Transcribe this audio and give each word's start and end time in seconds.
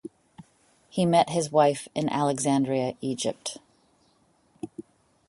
He 0.89 1.05
met 1.05 1.29
his 1.29 1.51
wife 1.51 1.87
in 1.93 2.09
Alexandria, 2.09 2.95
Egypt. 3.01 3.59